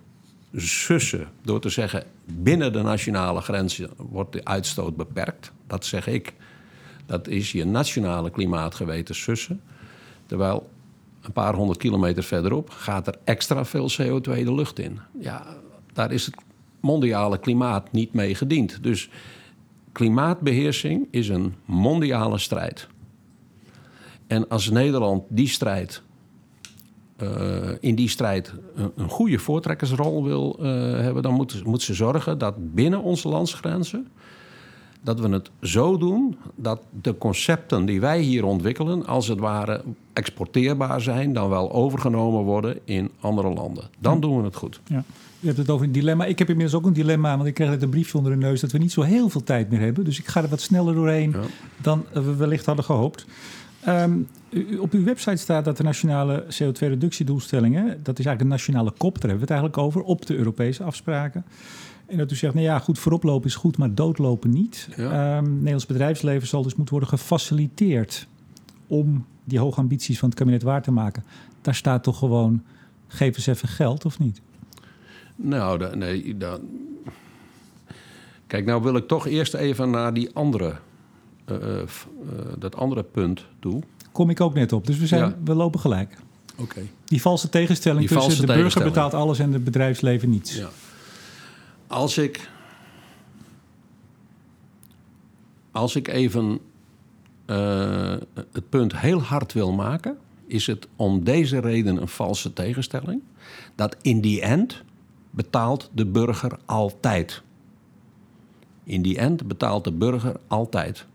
[0.56, 5.52] sussen door te zeggen binnen de nationale grenzen wordt de uitstoot beperkt?
[5.68, 6.34] Dat zeg ik.
[7.06, 9.62] Dat is je nationale klimaatgeweten sussen.
[10.26, 10.70] Terwijl
[11.22, 15.00] een paar honderd kilometer verderop gaat er extra veel CO2 de lucht in.
[15.20, 15.46] Ja,
[15.94, 16.36] daar is het
[16.80, 18.84] mondiale klimaat niet mee gediend.
[18.84, 19.10] Dus
[19.92, 22.88] klimaatbeheersing is een mondiale strijd.
[24.28, 26.02] En als Nederland die strijd,
[27.80, 30.66] in die strijd een, een, goede voortrekkersrol wil uh,
[31.00, 34.08] hebben, dan moet, moet ze zorgen dat binnen onze landsgrenzen
[35.02, 39.84] dat we het zo doen dat de concepten die wij hier ontwikkelen, als het ware
[40.14, 43.84] exporteerbaar zijn, dan wel overgenomen worden in andere landen.
[44.00, 44.80] Dan doen we het goed.
[44.88, 45.04] Ja.
[45.40, 46.26] Je hebt het over een dilemma.
[46.26, 48.62] Ik heb inmiddels ook een dilemma, want ik krijg net een briefje onder de neus
[48.62, 50.04] dat we niet zo heel veel tijd meer hebben.
[50.04, 51.40] Dus ik ga er wat sneller doorheen ja.
[51.82, 53.26] dan we wellicht hadden gehoopt.
[53.88, 54.28] Um,
[54.80, 59.30] op uw website staat dat de nationale CO2-reductiedoelstellingen, dat is eigenlijk een nationale kop, daar
[59.30, 61.46] hebben we het eigenlijk over, op de Europese afspraken.
[62.06, 64.90] En dat u zegt, nou ja, goed, vooroplopen is goed, maar doodlopen niet.
[64.96, 65.38] Ja.
[65.38, 68.28] Um, Nederlands bedrijfsleven zal dus moeten worden gefaciliteerd
[68.88, 71.24] om die hoge ambities van het kabinet waar te maken.
[71.62, 72.64] Daar staat toch gewoon,
[73.08, 74.42] geef eens even geld, of niet?
[75.36, 76.60] Nou, da, nee, dan...
[78.48, 80.76] Kijk, nou wil ik toch eerst even naar die andere,
[82.58, 83.82] dat andere punt toe.
[84.12, 85.36] Kom ik ook net op, dus we, zijn, ja.
[85.44, 86.18] we lopen gelijk.
[86.52, 86.62] Oké.
[86.62, 86.90] Okay.
[87.06, 90.56] Die valse tegenstelling die tussen valse de burger betaalt alles en het bedrijfsleven niets.
[90.56, 90.70] Ja.
[91.88, 92.50] Als ik.
[95.72, 96.60] Als ik even
[97.46, 103.22] uh, het punt heel hard wil maken, is het om deze reden een valse tegenstelling.
[103.76, 104.84] Dat in die end
[105.30, 107.42] betaalt de burger altijd.
[108.84, 111.06] In die end betaalt de burger altijd.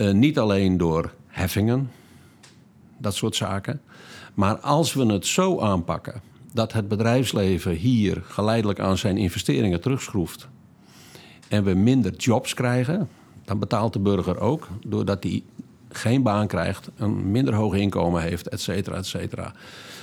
[0.00, 1.90] Uh, niet alleen door heffingen,
[2.98, 3.80] dat soort zaken.
[4.34, 6.20] Maar als we het zo aanpakken
[6.52, 10.48] dat het bedrijfsleven hier geleidelijk aan zijn investeringen terugschroeft
[11.48, 13.08] en we minder jobs krijgen,
[13.44, 15.42] dan betaalt de burger ook doordat hij
[15.88, 19.52] geen baan krijgt, een minder hoog inkomen heeft, et cetera, et cetera.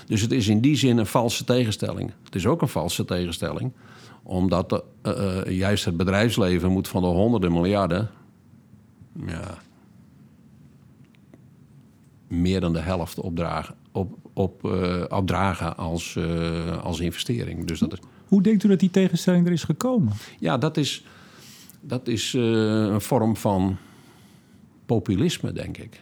[0.06, 2.12] Dus het is in die zin een valse tegenstelling.
[2.24, 3.72] Het is ook een valse tegenstelling,
[4.24, 5.14] omdat de, uh,
[5.48, 8.10] uh, juist het bedrijfsleven moet van de honderden miljarden,
[9.26, 9.58] ja,
[12.28, 17.66] meer dan de helft opdragen, op, op, uh, opdragen als, uh, als investering.
[17.66, 18.00] Dus dat is...
[18.28, 20.14] Hoe denkt u dat die tegenstelling er is gekomen?
[20.40, 21.06] Ja, dat is,
[21.82, 22.44] dat is uh,
[22.86, 23.78] een vorm van
[24.86, 26.02] populisme, denk ik.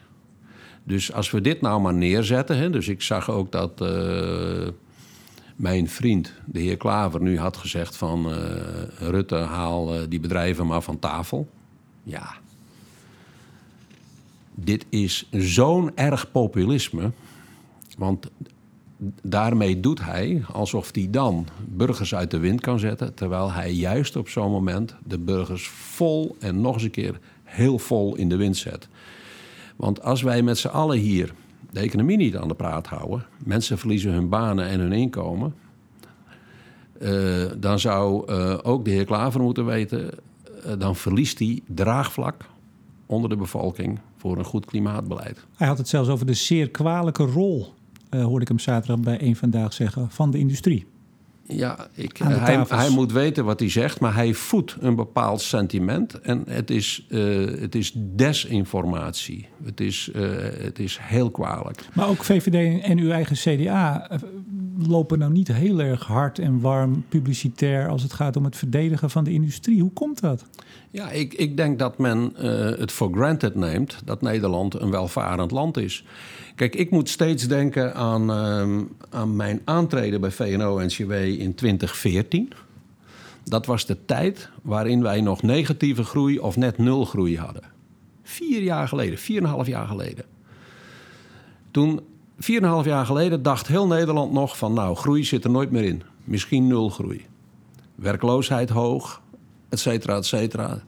[0.83, 2.57] Dus als we dit nou maar neerzetten.
[2.57, 3.79] Hè, dus ik zag ook dat
[5.55, 8.33] mijn vriend, de heer Klaver, nu had gezegd van
[8.99, 11.49] Rutte, haal die bedrijven maar van tafel.
[12.03, 12.35] Ja.
[14.55, 17.11] Dit is zo'n erg populisme.
[17.97, 18.29] Want
[19.21, 23.13] daarmee doet hij alsof hij dan burgers uit de wind kan zetten.
[23.13, 27.79] Terwijl hij juist op zo'n moment de burgers vol en nog eens een keer heel
[27.79, 28.87] vol in de wind zet.
[29.75, 31.33] Want als wij met z'n allen hier
[31.71, 35.55] de economie niet aan de praat houden, mensen verliezen hun banen en hun inkomen.
[37.01, 40.09] Uh, dan zou uh, ook de heer Klaver moeten weten,
[40.65, 42.45] uh, dan verliest hij draagvlak
[43.05, 45.45] onder de bevolking voor een goed klimaatbeleid.
[45.55, 47.73] Hij had het zelfs over de zeer kwalijke rol,
[48.09, 50.85] uh, hoorde ik hem zaterdag bij een vandaag zeggen, van de industrie.
[51.47, 56.19] Ja, ik, hij, hij, moet weten wat hij zegt, maar hij voedt een bepaald sentiment.
[56.19, 59.47] En het is, uh, het is desinformatie.
[59.63, 61.87] Het is, uh, het is heel kwalijk.
[61.93, 64.09] Maar ook VVD en uw eigen CDA
[64.77, 69.09] lopen nou niet heel erg hard en warm publicitair als het gaat om het verdedigen
[69.09, 69.81] van de industrie.
[69.81, 70.45] Hoe komt dat?
[70.95, 72.43] Ja, ik, ik denk dat men uh,
[72.77, 76.05] het for granted neemt dat Nederland een welvarend land is.
[76.55, 82.51] Kijk, ik moet steeds denken aan, uh, aan mijn aantreden bij VNO-NCW in 2014.
[83.43, 87.63] Dat was de tijd waarin wij nog negatieve groei of net nul groei hadden.
[88.23, 90.25] Vier jaar geleden, vier en een half jaar geleden.
[91.71, 92.01] Toen,
[92.39, 94.73] vier en een half jaar geleden, dacht heel Nederland nog van...
[94.73, 96.03] nou, groei zit er nooit meer in.
[96.23, 97.25] Misschien nul groei.
[97.95, 99.21] werkloosheid hoog,
[99.69, 100.81] et cetera, et cetera.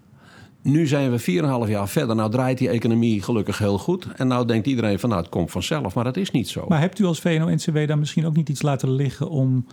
[0.62, 2.16] Nu zijn we 4,5 jaar verder.
[2.16, 4.08] Nou draait die economie gelukkig heel goed.
[4.16, 5.96] En nou denkt iedereen van nou het komt vanzelf.
[5.96, 6.66] Maar dat is niet zo.
[6.68, 9.66] Maar hebt u als VNO-NCW dan misschien ook niet iets laten liggen om...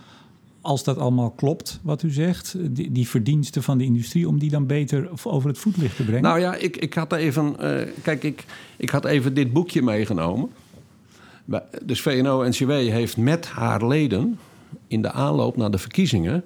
[0.60, 2.56] als dat allemaal klopt, wat u zegt...
[2.58, 4.28] die, die verdiensten van de industrie...
[4.28, 6.22] om die dan beter over het voetlicht te brengen?
[6.22, 7.56] Nou ja, ik, ik had even...
[7.60, 8.44] Uh, kijk, ik,
[8.76, 10.50] ik had even dit boekje meegenomen.
[11.82, 14.38] Dus VNO-NCW heeft met haar leden...
[14.86, 16.44] in de aanloop naar de verkiezingen...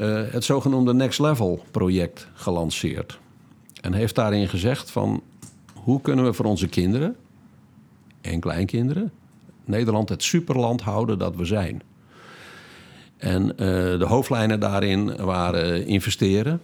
[0.00, 3.18] Uh, het zogenoemde Next Level project gelanceerd.
[3.80, 5.22] En heeft daarin gezegd van
[5.74, 7.16] hoe kunnen we voor onze kinderen
[8.20, 9.12] en kleinkinderen
[9.68, 11.82] Nederland het superland houden dat we zijn.
[13.16, 13.56] En uh,
[13.98, 16.60] de hoofdlijnen daarin waren investeren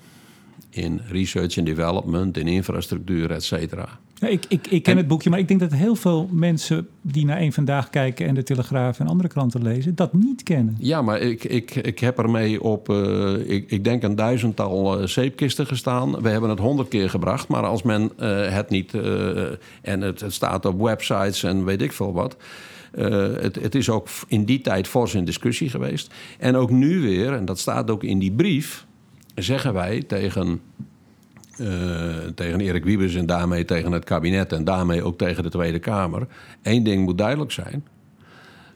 [0.70, 3.99] in research and development, in infrastructuur, et cetera.
[4.14, 7.24] Ja, ik, ik, ik ken het boekje, maar ik denk dat heel veel mensen die
[7.24, 10.77] naar één vandaag kijken en de Telegraaf en andere kranten lezen, dat niet kennen.
[10.79, 15.07] Ja, maar ik, ik, ik heb ermee op, uh, ik, ik denk een duizendtal uh,
[15.07, 16.22] zeepkisten gestaan.
[16.22, 18.94] We hebben het honderd keer gebracht, maar als men uh, het niet,
[19.83, 22.37] en het, het staat op websites en weet ik veel wat.
[22.96, 26.14] het, het is ook in die tijd fors in discussie geweest.
[26.38, 28.87] En ook nu weer, en dat staat ook in die brief,
[29.35, 30.61] zeggen wij tegen
[32.35, 36.27] tegen Erik Wiebes en daarmee tegen het kabinet en daarmee ook tegen de Tweede Kamer.
[36.62, 37.85] Eén ding moet duidelijk zijn.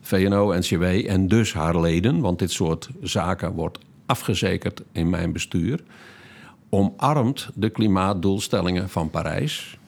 [0.01, 5.81] VNO, NCW en dus haar leden, want dit soort zaken wordt afgezekerd in mijn bestuur,
[6.69, 9.79] omarmt de klimaatdoelstellingen van Parijs.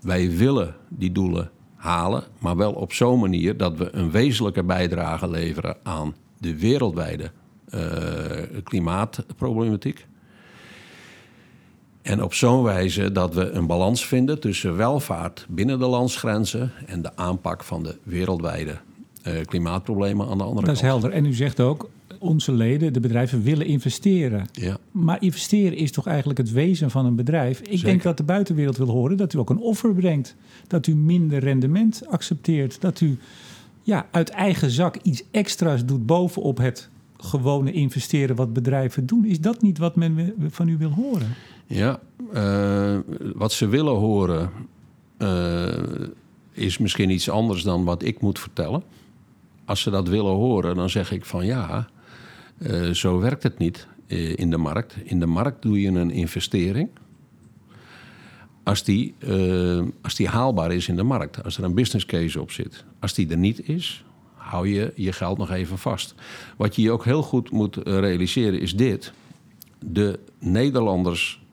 [0.00, 5.30] Wij willen die doelen halen, maar wel op zo'n manier dat we een wezenlijke bijdrage
[5.30, 7.30] leveren aan de wereldwijde
[7.74, 7.80] uh,
[8.64, 10.06] klimaatproblematiek.
[12.06, 17.02] En op zo'n wijze dat we een balans vinden tussen welvaart binnen de landsgrenzen en
[17.02, 18.76] de aanpak van de wereldwijde
[19.26, 20.66] uh, klimaatproblemen aan de andere kant.
[20.66, 21.10] Dat is helder.
[21.10, 24.48] En u zegt ook, onze leden, de bedrijven, willen investeren.
[24.52, 24.76] Ja.
[24.90, 27.60] Maar investeren is toch eigenlijk het wezen van een bedrijf?
[27.60, 30.34] Ik denk dat de buitenwereld wil horen dat u ook een offer brengt.
[30.66, 32.80] Dat u minder rendement accepteert.
[32.80, 33.18] Dat u
[33.82, 36.88] ja, uit eigen zak iets extra's doet bovenop het
[37.18, 39.24] gewone investeren wat bedrijven doen.
[39.24, 41.34] Is dat niet wat men van u wil horen?
[41.66, 42.00] Ja,
[42.34, 42.98] uh,
[43.34, 44.50] wat ze willen horen
[45.18, 45.68] uh,
[46.52, 48.82] is misschien iets anders dan wat ik moet vertellen.
[49.64, 51.88] Als ze dat willen horen, dan zeg ik van ja,
[52.58, 53.86] uh, zo werkt het niet
[54.36, 54.96] in de markt.
[55.04, 56.88] In de markt doe je een investering.
[58.62, 59.14] Als die,
[60.02, 62.84] als die haalbaar is in de markt, als er een business case op zit.
[62.98, 64.04] Als die er niet is,
[64.46, 66.14] hou je je geld nog even vast.
[66.56, 69.12] Wat je je ook heel goed moet realiseren is dit.
[69.78, 71.44] De Nederlanders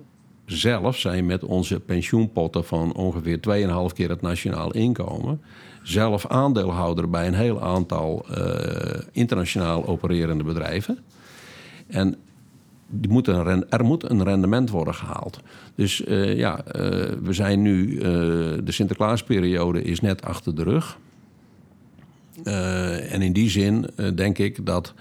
[0.45, 3.39] zelf zijn met onze pensioenpotten van ongeveer
[3.89, 5.41] 2,5 keer het nationaal inkomen.
[5.83, 8.37] zelf aandeelhouder bij een heel aantal uh,
[9.11, 10.97] internationaal opererende bedrijven.
[11.87, 12.15] En
[12.89, 15.39] die moet er moet een rendement worden gehaald.
[15.75, 16.63] Dus uh, ja,
[17.21, 17.97] we zijn nu.
[18.63, 20.97] de Sinterklaasperiode is net achter de rug.
[22.43, 24.93] En in die zin denk ik dat,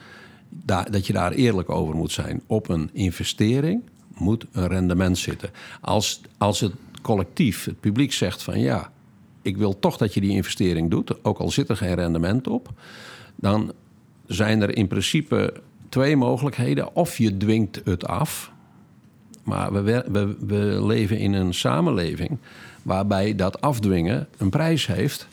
[0.64, 2.42] dat je daar eerlijk over moet zijn.
[2.46, 3.82] Op een investering
[4.16, 5.50] moet een rendement zitten.
[5.80, 8.92] Als, als het collectief, het publiek zegt van ja,
[9.42, 12.72] ik wil toch dat je die investering doet, ook al zit er geen rendement op,
[13.36, 13.72] dan
[14.26, 15.54] zijn er in principe
[15.88, 16.94] twee mogelijkheden.
[16.96, 18.52] Of je dwingt het af,
[19.42, 22.38] maar we, we, we leven in een samenleving
[22.82, 25.28] waarbij dat afdwingen een prijs heeft.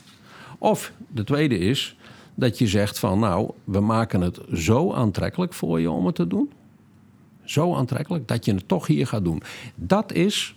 [0.58, 1.96] Of de tweede is
[2.40, 6.26] dat je zegt van nou, we maken het zo aantrekkelijk voor je om het te
[6.26, 6.50] doen
[7.50, 9.42] zo aantrekkelijk dat je het toch hier gaat doen.
[9.74, 10.56] Dat is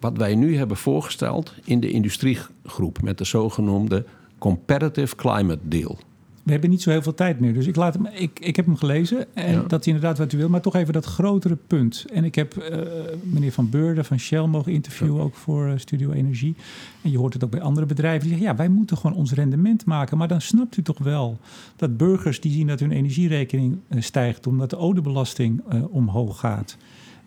[0.00, 4.04] wat wij nu hebben voorgesteld in de industriegroep met de zogenoemde
[4.38, 5.98] Competitive Climate Deal.
[6.44, 8.64] We hebben niet zo heel veel tijd meer, dus ik, laat hem, ik, ik heb
[8.64, 12.04] hem gelezen en dat is inderdaad wat u wil, maar toch even dat grotere punt.
[12.12, 12.78] En ik heb uh,
[13.22, 16.54] meneer Van Beurden van Shell mogen interviewen, ook voor uh, Studio Energie.
[17.02, 19.32] En je hoort het ook bij andere bedrijven die zeggen, ja, wij moeten gewoon ons
[19.32, 20.18] rendement maken.
[20.18, 21.38] Maar dan snapt u toch wel
[21.76, 26.76] dat burgers die zien dat hun energierekening uh, stijgt, omdat de odebelasting omhoog gaat.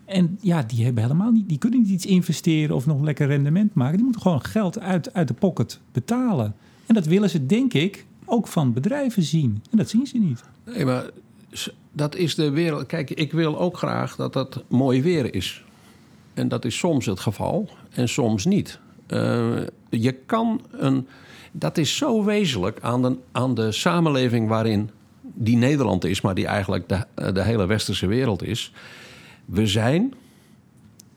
[0.04, 3.74] En ja, die hebben helemaal niet, die kunnen niet iets investeren of nog lekker rendement
[3.74, 3.94] maken.
[3.94, 6.54] Die moeten gewoon geld uit, uit de pocket betalen.
[6.86, 9.62] En dat willen ze, denk ik, ook van bedrijven zien.
[9.70, 10.42] En dat zien ze niet.
[10.64, 11.10] Nee, maar
[11.92, 12.86] dat is de wereld.
[12.86, 15.64] Kijk, ik wil ook graag dat dat mooi weer is.
[16.34, 18.78] En dat is soms het geval en soms niet.
[19.08, 19.56] Uh,
[19.90, 21.06] je kan een.
[21.52, 24.90] Dat is zo wezenlijk aan de, aan de samenleving waarin
[25.22, 28.72] die Nederland is, maar die eigenlijk de, de hele westerse wereld is.
[29.44, 30.14] We zijn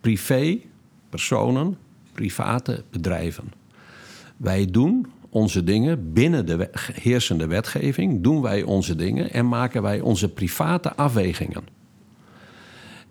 [0.02, 0.60] privé
[1.10, 1.78] personen,
[2.14, 3.52] private bedrijven.
[4.38, 10.00] Wij doen onze dingen binnen de heersende wetgeving, doen wij onze dingen en maken wij
[10.00, 11.64] onze private afwegingen.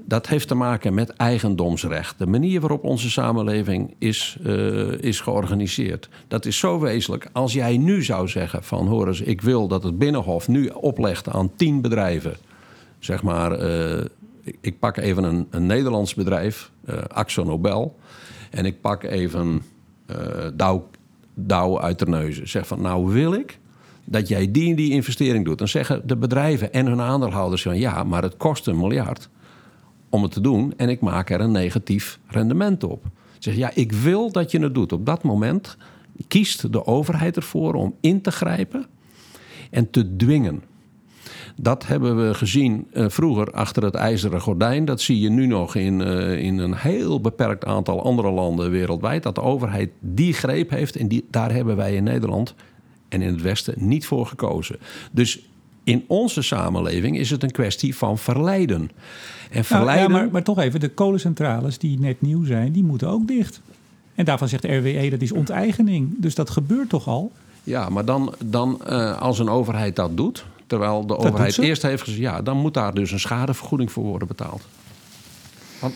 [0.05, 2.19] dat heeft te maken met eigendomsrecht.
[2.19, 6.09] De manier waarop onze samenleving is, uh, is georganiseerd.
[6.29, 7.29] Dat is zo wezenlijk.
[7.33, 8.87] Als jij nu zou zeggen van...
[8.87, 12.37] hoor eens, ik wil dat het Binnenhof nu oplegt aan tien bedrijven...
[12.99, 14.05] zeg maar, uh,
[14.61, 16.71] ik, pak even een, een Nederlands bedrijf,
[17.17, 17.99] uh, Nobel...
[18.51, 19.63] en ik pak even
[20.55, 20.83] Dow,
[21.46, 22.48] Dow uit de neuzen.
[22.48, 23.59] Zeg van, nou wil ik
[24.05, 25.59] dat jij die en die investering doet.
[25.59, 27.79] Dan zeggen de bedrijven en hun aandeelhouders van...
[27.79, 29.29] ja, maar het kost een miljard
[30.09, 33.05] om het te doen en ik maak er een negatief rendement op.
[33.38, 34.92] Zeg ja, ik wil dat je het doet.
[34.92, 35.76] Op dat moment
[36.29, 38.87] kiest de overheid ervoor om in te grijpen
[39.70, 40.62] en te dwingen.
[41.57, 44.85] Dat hebben we gezien uh, vroeger achter het ijzeren gordijn.
[44.85, 49.23] Dat zie je nu nog in, uh, in een heel beperkt aantal andere landen wereldwijd.
[49.23, 50.97] Dat de overheid die greep heeft.
[50.97, 52.55] En die, daar hebben wij in Nederland
[53.09, 54.77] en in het Westen niet voor gekozen.
[55.13, 55.41] Dus
[55.85, 58.91] in onze samenleving is het een kwestie van verleiden.
[59.51, 60.09] En verleiden...
[60.11, 63.27] Nou, ja, maar, maar toch even, de kolencentrales die net nieuw zijn, die moeten ook
[63.27, 63.61] dicht.
[64.15, 66.15] En daarvan zegt RWE dat is onteigening.
[66.19, 67.33] Dus dat gebeurt toch al?
[67.65, 72.03] Ja, maar dan, dan uh, als een overheid dat doet, terwijl de overheid eerst heeft
[72.03, 74.63] gezegd, ja, dan moet daar dus een schadevergoeding voor worden betaald.
[75.81, 75.95] Want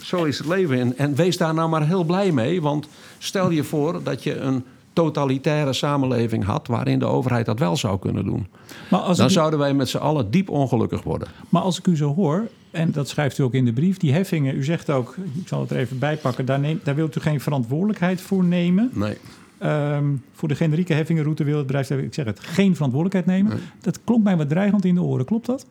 [0.00, 0.78] zo is het leven.
[0.78, 2.62] En, en wees daar nou maar heel blij mee.
[2.62, 7.76] Want stel je voor dat je een totalitaire samenleving had waarin de overheid dat wel
[7.76, 8.46] zou kunnen doen.
[8.90, 11.28] Maar als dan zouden wij met z'n allen diep ongelukkig worden.
[11.48, 14.12] Maar als ik u zo hoor, en dat schrijft u ook in de brief, die
[14.12, 17.20] heffingen, u zegt ook, ik zal het er even bijpakken, daar, neemt, daar wilt u
[17.20, 18.90] geen verantwoordelijkheid voor nemen.
[18.92, 19.16] Nee.
[19.62, 23.60] Um, voor de generieke heffingenroute wil het bedrijf, ik zeg het, geen verantwoordelijkheid nemen.
[23.80, 25.66] Dat klopt mij wat dreigend in de oren, klopt dat?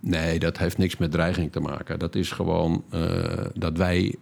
[0.00, 1.98] Nee, dat heeft niks met dreiging te maken.
[1.98, 3.00] Dat is gewoon uh,
[3.54, 4.14] dat wij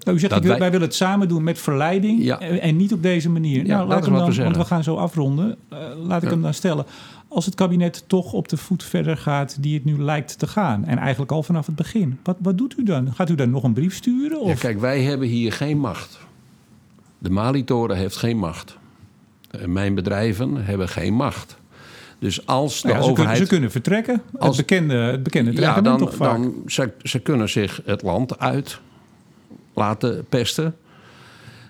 [0.00, 0.58] nou, u zegt, wij...
[0.58, 0.70] wij...
[0.70, 2.40] willen het samen doen met verleiding ja.
[2.40, 3.66] en, niet op deze manier.
[3.66, 5.56] Ja, nou, laat hem dan, want we gaan zo afronden.
[5.72, 6.86] Uh, laat ik hem dan stellen.
[7.28, 10.84] Als het kabinet toch op de voet verder gaat die het nu lijkt te gaan...
[10.84, 13.14] en eigenlijk al vanaf het begin, wat, wat doet u dan?
[13.14, 14.40] Gaat u dan nog een brief sturen?
[14.40, 14.48] Of?
[14.48, 16.18] Ja, kijk, wij hebben hier geen macht.
[17.20, 18.78] De Malitoren heeft geen macht.
[19.66, 21.56] Mijn bedrijven hebben geen macht.
[22.18, 23.38] Dus als de nou ja, overheid...
[23.38, 24.22] Ze kunnen, vertrekken.
[24.38, 26.36] Als, het bekende, het bekende ja, dan, toch vaak.
[26.36, 28.80] Dan, ze, ze kunnen zich het land uit
[29.74, 30.76] laten pesten.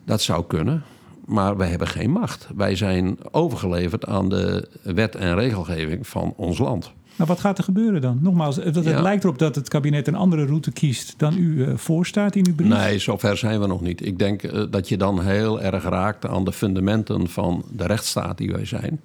[0.04, 0.82] Dat zou kunnen.
[1.26, 2.48] Maar wij hebben geen macht.
[2.56, 6.92] Wij zijn overgeleverd aan de wet en regelgeving van ons land.
[7.16, 8.18] Maar wat gaat er gebeuren dan?
[8.22, 11.76] Nogmaals, het, het lijkt erop dat het kabinet een andere route kiest dan u uh,
[11.76, 12.68] voorstaat in uw brief.
[12.68, 14.06] Nee, zover zijn we nog niet.
[14.06, 18.38] Ik denk uh, dat je dan heel erg raakt aan de fundamenten van de rechtsstaat
[18.38, 19.00] die wij zijn.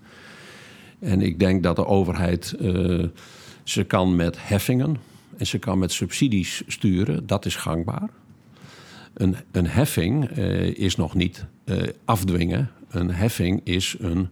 [1.00, 3.04] En ik denk dat de overheid, uh,
[3.64, 4.98] ze kan met heffingen
[5.38, 7.28] en ze kan met subsidies sturen.
[7.28, 8.10] Dat is gangbaar.
[9.14, 10.30] Een, een heffing
[10.78, 11.46] is nog niet
[12.06, 12.70] afdwingen.
[12.90, 14.30] Een heffing is een,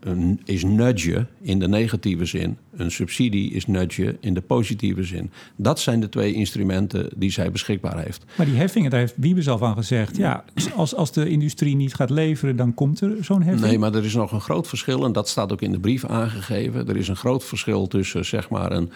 [0.00, 2.58] een is nudgen in de negatieve zin.
[2.76, 5.30] Een subsidie is nudgen in de positieve zin.
[5.56, 8.24] Dat zijn de twee instrumenten die zij beschikbaar heeft.
[8.36, 10.16] Maar die heffingen, daar heeft Wiebe zelf aan gezegd.
[10.16, 10.44] Ja,
[10.76, 13.66] als, als de industrie niet gaat leveren, dan komt er zo'n heffing.
[13.66, 15.04] Nee, maar er is nog een groot verschil.
[15.04, 16.88] En dat staat ook in de brief aangegeven.
[16.88, 18.90] Er is een groot verschil tussen zeg maar een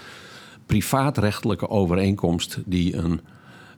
[0.66, 3.20] privaatrechtelijke overeenkomst die een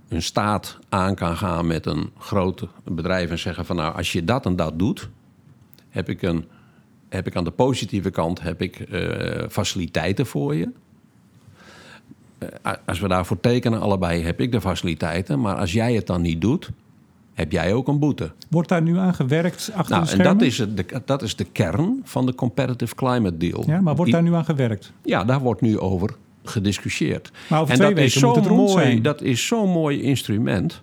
[0.08, 4.24] een staat aan kan gaan met een groot bedrijf en zeggen van nou, als je
[4.24, 5.08] dat en dat doet,
[5.88, 6.44] heb ik, een,
[7.08, 10.68] heb ik aan de positieve kant heb ik, uh, faciliteiten voor je.
[12.38, 15.40] Uh, als we daarvoor tekenen, allebei heb ik de faciliteiten.
[15.40, 16.70] Maar als jij het dan niet doet,
[17.34, 18.30] heb jij ook een boete.
[18.50, 20.32] Wordt daar nu aan gewerkt achter nou, de schermen?
[20.32, 23.64] En dat is, het, de, dat is de kern van de Competitive Climate Deal.
[23.66, 24.92] Ja, maar wordt daar nu aan gewerkt?
[25.04, 26.14] Ja, daar wordt nu over
[26.44, 27.30] gediscussieerd.
[27.48, 29.02] Maar over en twee dat weken is zo'n moet het rond mooi, zijn.
[29.02, 30.82] Dat is zo'n mooi instrument.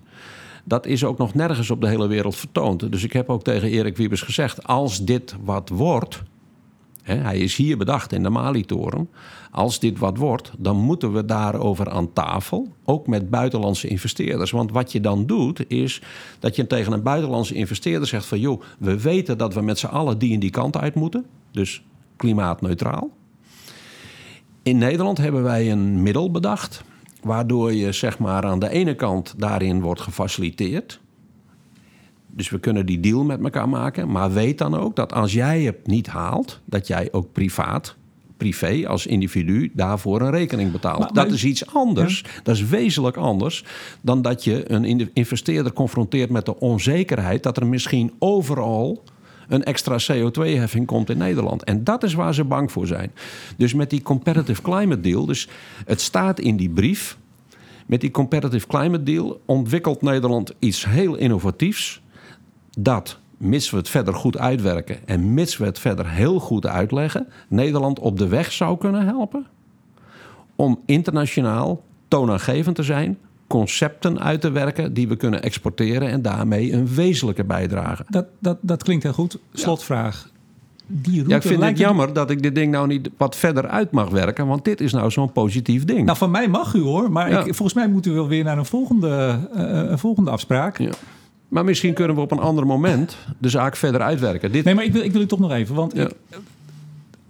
[0.63, 2.91] Dat is ook nog nergens op de hele wereld vertoond.
[2.91, 6.23] Dus ik heb ook tegen Erik Wiebes gezegd: als dit wat wordt.
[7.03, 9.09] Hè, hij is hier bedacht in de Mali-toren.
[9.51, 12.67] Als dit wat wordt, dan moeten we daarover aan tafel.
[12.83, 14.51] Ook met buitenlandse investeerders.
[14.51, 16.01] Want wat je dan doet, is
[16.39, 19.85] dat je tegen een buitenlandse investeerder zegt: van joh, we weten dat we met z'n
[19.85, 21.25] allen die en die kant uit moeten.
[21.51, 21.83] Dus
[22.15, 23.09] klimaatneutraal.
[24.63, 26.83] In Nederland hebben wij een middel bedacht.
[27.23, 30.99] Waardoor je zeg maar aan de ene kant daarin wordt gefaciliteerd.
[32.27, 34.11] Dus we kunnen die deal met elkaar maken.
[34.11, 37.95] Maar weet dan ook dat als jij het niet haalt, dat jij ook privaat,
[38.37, 40.99] privé als individu, daarvoor een rekening betaalt.
[40.99, 42.25] Maar- maar dat is iets anders.
[42.43, 43.65] Dat is wezenlijk anders
[44.01, 49.03] dan dat je een in- investeerder confronteert met de onzekerheid dat er misschien overal
[49.47, 51.63] een extra CO2-heffing komt in Nederland.
[51.63, 53.11] En dat is waar ze bang voor zijn.
[53.57, 55.47] Dus met die Competitive Climate Deal, dus
[55.85, 57.17] het staat in die brief.
[57.85, 62.01] Met die Competitive Climate Deal ontwikkelt Nederland iets heel innovatiefs.
[62.79, 67.27] Dat, mits we het verder goed uitwerken en mits we het verder heel goed uitleggen,
[67.47, 69.45] Nederland op de weg zou kunnen helpen
[70.55, 73.17] om internationaal toonaangevend te zijn,
[73.57, 78.05] concepten uit te werken die we kunnen exporteren en daarmee een wezenlijke bijdrage.
[78.09, 79.37] Dat, dat, dat klinkt heel goed.
[79.53, 80.29] Slotvraag.
[80.87, 83.67] Die route Ja, ik vind het jammer dat ik dit ding nou niet wat verder
[83.67, 86.05] uit mag werken, want dit is nou zo'n positief ding.
[86.05, 87.39] Nou, van mij mag u hoor, maar Ja.
[87.43, 90.77] ik, volgens mij moeten we wel weer naar een volgende, eh, een volgende afspraak.
[90.77, 90.89] Ja.
[91.47, 94.51] Maar misschien kunnen we op een ander moment de zaak verder uitwerken.
[94.51, 96.03] Dit, Nee, maar ik wil, ik wil u toch nog even, want Ja.
[96.03, 96.13] ik,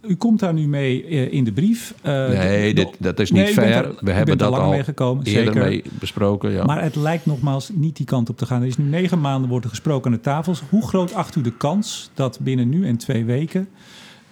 [0.08, 1.94] u komt daar nu mee eh, in de brief.
[2.02, 3.86] Eh, nee, dit, dat is Nee, niet bent fair.
[3.86, 5.68] er- we hebben dat al mee gekomen, eerder zeker.
[5.70, 6.52] mee besproken.
[6.52, 6.64] Ja.
[6.66, 8.62] Maar het lijkt nogmaals niet die kant op te gaan.
[8.62, 10.64] Er is nu negen maanden wordt er gesproken aan de tafels.
[10.70, 13.68] Hoe groot acht u de kans dat binnen nu en twee weken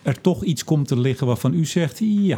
[0.04, 2.38] er toch iets komt te liggen waarvan u zegt, ja,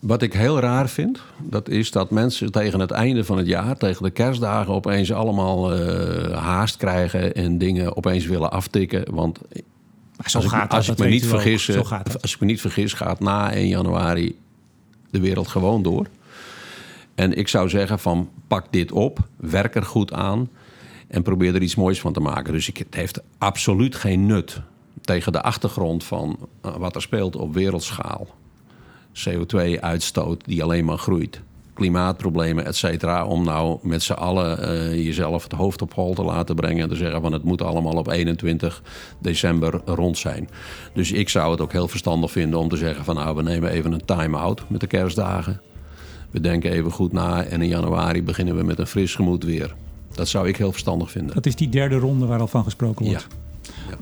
[0.00, 3.76] Wat ik heel raar vind, dat is dat mensen tegen het einde van het jaar,
[3.76, 9.14] tegen de kerstdagen, opeens allemaal eh, haast krijgen en dingen opeens willen aftikken.
[9.14, 9.38] Want
[10.20, 10.78] maar zo als ik, gaat dat.
[10.78, 13.52] als ik me niet vergis, Zo eh, gaat als ik me niet vergis, gaat na
[13.52, 14.38] 1 januari
[15.10, 16.06] de wereld gewoon door.
[17.14, 20.48] En ik zou zeggen van pak dit op, werk er goed aan
[21.08, 22.52] en probeer er iets moois van te maken.
[22.52, 24.60] Dus ik, het heeft absoluut geen nut
[25.00, 28.26] tegen de achtergrond van eh, wat er speelt op wereldschaal.
[29.28, 31.40] CO2-uitstoot die alleen maar groeit.
[31.80, 33.24] Klimaatproblemen, et cetera.
[33.24, 36.82] Om nou met z'n allen eh, jezelf het hoofd op hol te laten brengen.
[36.82, 38.82] En te zeggen van het moet allemaal op 21
[39.18, 40.48] december rond zijn.
[40.94, 43.70] Dus ik zou het ook heel verstandig vinden om te zeggen van nou we nemen
[43.70, 45.60] even een time-out met de kerstdagen.
[46.30, 49.74] We denken even goed na en in januari beginnen we met een fris gemoed weer.
[50.14, 51.34] Dat zou ik heel verstandig vinden.
[51.34, 53.26] Dat is die derde ronde waar al van gesproken wordt.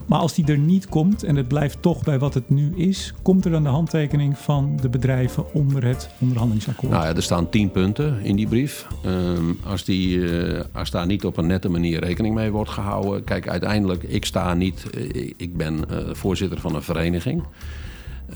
[0.06, 3.14] Maar als die er niet komt en het blijft toch bij wat het nu is,
[3.22, 6.92] komt er dan de handtekening van de bedrijven onder het onderhandelingsakkoord?
[6.92, 8.86] Nou ja, er staan tien punten in die brief.
[9.04, 13.24] Ehm, als, die, eh, als daar niet op een nette manier rekening mee wordt gehouden.
[13.24, 14.86] Kijk, uiteindelijk, ik sta niet.
[14.90, 17.42] eh, ik ben eh, voorzitter van een vereniging.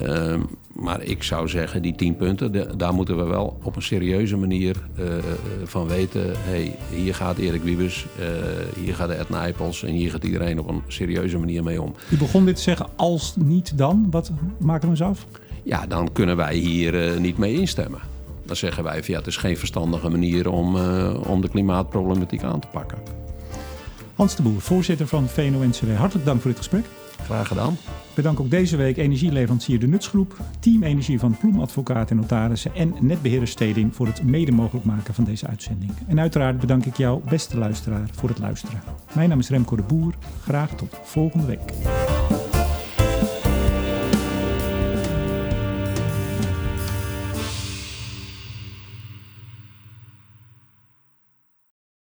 [0.00, 0.40] Ehm,
[0.72, 4.36] maar ik zou zeggen, die tien punten, de- daar moeten we wel op een serieuze
[4.36, 5.22] manier eh, eh,
[5.64, 6.22] van weten.
[6.34, 8.26] hey, hier gaat Erik Wiebes, eh,
[8.82, 11.94] hier gaat Ed Nijpels en hier gaat iedereen op een serieuze manier mee om.
[12.10, 15.26] U begon dit te zeggen, als niet dan, wat maken we eens af?
[15.62, 18.00] Ja, dan kunnen wij hier niet mee instemmen.
[18.46, 20.76] Dan zeggen wij van ja, het is geen verstandige manier om,
[21.26, 22.98] om de klimaatproblematiek aan te pakken.
[24.14, 26.84] Hans de Boer, voorzitter van VNO-NCW, hartelijk dank voor dit gesprek.
[27.24, 27.76] Graag gedaan.
[28.14, 32.94] Bedank ook deze week energieleverancier De Nutsgroep, Team Energie van Ploem Advocaat en Notarissen en
[33.00, 35.92] netbeheerder Stedin voor het mede mogelijk maken van deze uitzending.
[36.06, 38.82] En uiteraard bedank ik jou, beste luisteraar, voor het luisteren.
[39.14, 40.14] Mijn naam is Remco de Boer.
[40.42, 41.72] Graag tot volgende week.